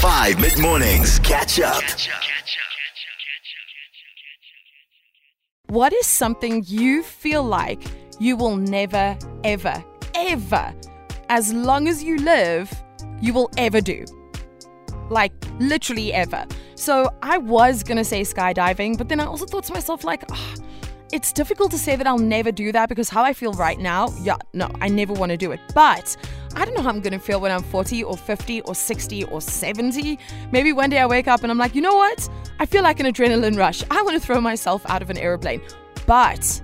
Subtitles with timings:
[0.00, 1.18] 5 mid mornings.
[1.18, 1.82] Catch up.
[5.66, 7.82] What is something you feel like
[8.18, 9.84] you will never, ever,
[10.14, 10.74] ever,
[11.28, 12.72] as long as you live,
[13.20, 14.06] you will ever do?
[15.10, 16.46] Like, literally ever.
[16.76, 20.54] So I was gonna say skydiving, but then I also thought to myself, like, "Ah,
[21.12, 24.12] it's difficult to say that I'll never do that because how I feel right now,
[24.22, 25.60] yeah, no, I never wanna do it.
[25.74, 26.16] But
[26.54, 29.40] I don't know how I'm gonna feel when I'm 40 or 50 or 60 or
[29.40, 30.18] 70.
[30.52, 32.28] Maybe one day I wake up and I'm like, you know what?
[32.58, 33.82] I feel like an adrenaline rush.
[33.90, 35.60] I wanna throw myself out of an aeroplane.
[36.06, 36.62] But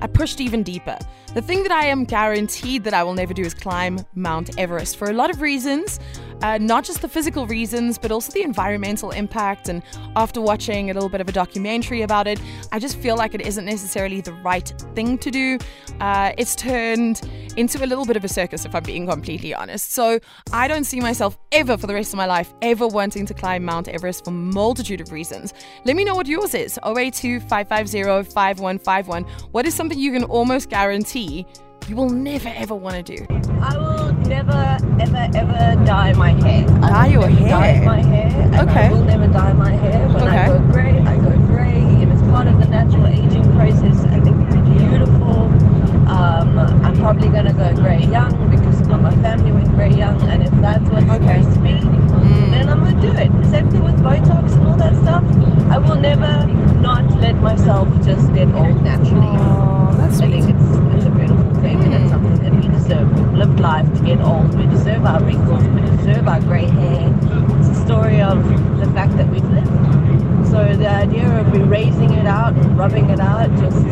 [0.00, 0.98] I pushed even deeper.
[1.34, 4.96] The thing that I am guaranteed that I will never do is climb Mount Everest
[4.96, 5.98] for a lot of reasons,
[6.42, 9.68] uh, not just the physical reasons, but also the environmental impact.
[9.68, 9.82] And
[10.14, 13.40] after watching a little bit of a documentary about it, I just feel like it
[13.40, 15.58] isn't necessarily the right thing to do.
[16.00, 17.20] Uh, it's turned
[17.56, 19.90] into a little bit of a circus, if I'm being completely honest.
[19.90, 20.20] So
[20.52, 23.64] I don't see myself ever for the rest of my life ever wanting to climb
[23.64, 25.52] Mount Everest for multitude of reasons.
[25.84, 26.78] Let me know what yours is.
[26.84, 29.24] 082 550 5151.
[29.50, 33.26] What is something you can almost guarantee you will never ever want to do?
[33.60, 36.66] I will never, ever, ever dye my hair.
[36.82, 37.84] I Dye your never Dye hair?
[37.84, 38.60] my hair.
[38.62, 38.86] Okay.
[38.86, 40.08] I will never dye my hair.
[40.08, 40.36] When Okay.
[40.36, 41.80] I go grey, I go grey.
[42.02, 45.48] If it's part of the natural aging process, I think it's beautiful.
[46.08, 50.50] Um, I'm probably gonna go grey young because my family went grey young, and if
[50.60, 51.40] that's what's Okay.
[51.42, 52.50] supposed to be, Mm.
[52.52, 53.30] then I'm gonna do it.
[53.50, 55.24] Same thing with Botox and all that stuff.
[55.70, 56.46] I will never
[56.80, 59.73] not let myself just get old naturally.
[59.96, 63.12] That's I think it's, it's a beautiful thing and it's something that we deserve.
[63.18, 64.54] We've lived life to get old.
[64.54, 65.64] We deserve our wrinkles.
[65.68, 67.12] We deserve our grey hair.
[67.58, 68.42] It's a story of
[68.78, 69.68] the fact that we've lived.
[70.50, 73.84] So the idea of erasing it out and rubbing it out just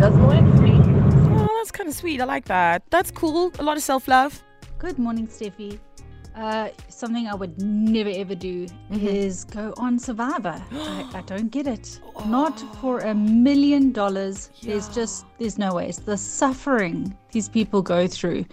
[0.00, 0.80] doesn't work for me.
[1.36, 2.20] Oh, that's kind of sweet.
[2.20, 2.82] I like that.
[2.90, 3.52] That's cool.
[3.58, 4.42] A lot of self love.
[4.78, 5.78] Good morning, Steffi.
[6.38, 10.62] Uh, something I would never ever do is go on Survivor.
[10.72, 12.00] I, I don't get it.
[12.26, 14.50] Not for a million dollars.
[14.62, 15.88] There's just, there's no way.
[15.88, 18.44] It's the suffering these people go through.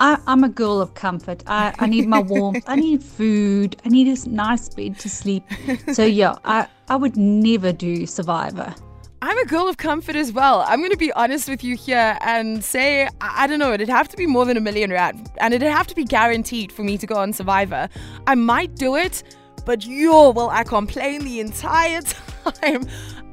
[0.00, 1.42] I, I'm a girl of comfort.
[1.46, 2.64] I, I need my warmth.
[2.66, 3.76] I need food.
[3.84, 5.44] I need a nice bed to sleep.
[5.92, 8.74] So, yeah, I, I would never do Survivor.
[9.20, 10.64] I'm a girl of comfort as well.
[10.68, 14.06] I'm going to be honest with you here and say, I, don't know, it'd have
[14.08, 15.28] to be more than a million rand.
[15.38, 17.88] And it'd have to be guaranteed for me to go on Survivor.
[18.28, 19.24] I might do it,
[19.64, 22.00] but yo, will I complain the entire
[22.44, 22.86] time?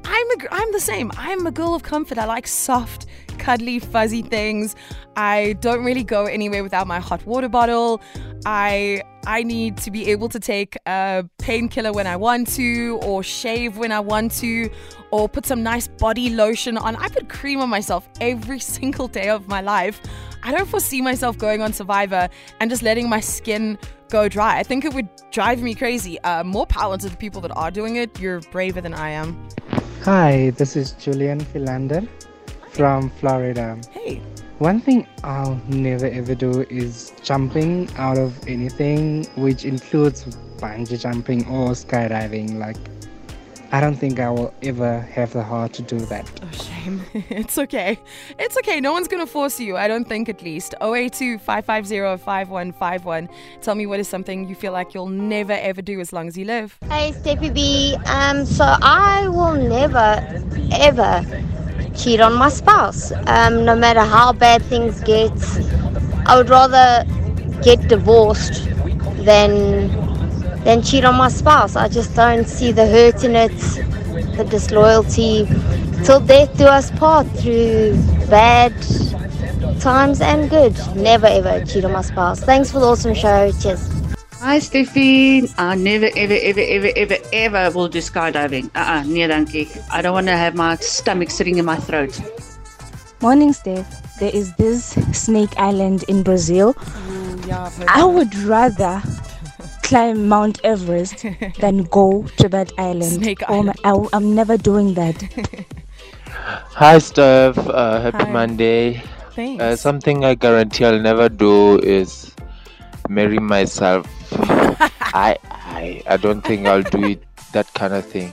[0.04, 1.12] I'm, a, I'm the same.
[1.16, 2.18] I'm a girl of comfort.
[2.18, 3.06] I like soft,
[3.38, 4.74] cuddly, fuzzy things.
[5.14, 8.00] I don't really go anywhere without my hot water bottle.
[8.44, 13.24] I I need to be able to take a painkiller when I want to, or
[13.24, 14.70] shave when I want to,
[15.10, 16.94] or put some nice body lotion on.
[16.94, 20.00] I put cream on myself every single day of my life.
[20.44, 22.28] I don't foresee myself going on Survivor
[22.60, 23.78] and just letting my skin
[24.10, 24.58] go dry.
[24.58, 26.20] I think it would drive me crazy.
[26.20, 28.20] Uh, more power to the people that are doing it.
[28.20, 29.48] You're braver than I am.
[30.02, 32.06] Hi, this is Julian Philander
[32.70, 33.80] from Florida.
[33.90, 34.22] Hey.
[34.58, 40.24] One thing I'll never ever do is jumping out of anything, which includes
[40.56, 42.58] bungee jumping or skydiving.
[42.58, 42.78] Like,
[43.70, 46.26] I don't think I will ever have the heart to do that.
[46.42, 47.02] Oh, shame.
[47.28, 47.98] it's okay.
[48.38, 48.80] It's okay.
[48.80, 49.76] No one's going to force you.
[49.76, 50.74] I don't think, at least.
[50.80, 53.28] 082 550 5151.
[53.60, 56.38] Tell me what is something you feel like you'll never ever do as long as
[56.38, 56.78] you live.
[56.84, 57.94] Hey, Steppy B.
[58.06, 60.24] Um, so I will never,
[60.72, 61.22] ever
[61.96, 63.12] cheat on my spouse.
[63.26, 65.32] Um, no matter how bad things get,
[66.26, 67.04] I would rather
[67.62, 68.64] get divorced
[69.24, 69.88] than
[70.64, 71.76] than cheat on my spouse.
[71.76, 73.56] I just don't see the hurt in it,
[74.36, 75.46] the disloyalty.
[76.04, 77.96] Till death do us part through
[78.28, 78.72] bad
[79.80, 80.76] times and good.
[80.96, 82.40] Never ever cheat on my spouse.
[82.40, 83.50] Thanks for the awesome show.
[83.60, 83.88] Cheers.
[84.40, 88.68] Hi Steffi, I never ever ever ever ever ever will do skydiving.
[88.74, 89.64] Uh-uh, nee dankie.
[89.90, 92.20] I don't want to have my stomach sitting in my throat.
[93.22, 93.88] Morning, Steph.
[94.20, 96.76] There is this snake island in Brazil.
[97.88, 99.02] I would rather
[99.82, 101.24] climb Mount Everest
[101.60, 103.24] than go to that island.
[103.24, 105.16] Snake Oh my, I, am never doing that.
[106.76, 107.56] Hi, Steph.
[107.56, 108.30] Uh, happy Hi.
[108.30, 109.02] Monday.
[109.32, 109.62] Thanks.
[109.62, 112.34] Uh, something I guarantee I'll never do is
[113.08, 114.06] marry myself.
[115.14, 117.22] I, I, I don't think I'll do it.
[117.52, 118.32] That kind of thing.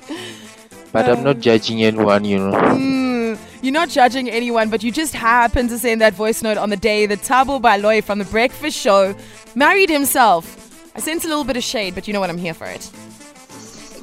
[0.92, 2.52] But I'm not judging anyone, you know.
[2.52, 6.70] Mm, you're not judging anyone, but you just happen to send that voice note on
[6.70, 9.16] the day that Tabo Baloy from The Breakfast Show
[9.56, 10.60] married himself.
[10.96, 12.30] I sense a little bit of shade, but you know what?
[12.30, 12.92] I'm here for it.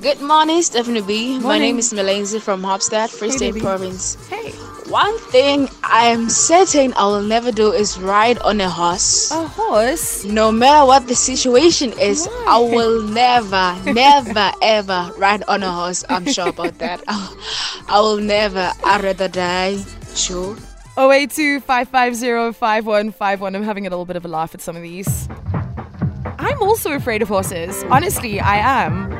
[0.00, 1.38] Good morning, Stephanie B.
[1.40, 3.60] My name is Melenzi from Hoopstad, Free Hey, State baby.
[3.60, 4.16] Province.
[4.28, 4.52] Hey.
[4.90, 9.30] One thing I'm certain I will never do is ride on a horse.
[9.30, 10.24] A horse?
[10.24, 16.04] No matter what the situation is, I will never, never, ever ride on a horse.
[16.08, 17.04] I'm sure about that.
[17.08, 18.72] I will never.
[18.82, 19.78] I'd rather die.
[20.16, 20.56] Sure.
[20.98, 25.28] 082 550 I'm having a little bit of a laugh at some of these.
[26.40, 27.84] I'm also afraid of horses.
[27.84, 29.19] Honestly, I am.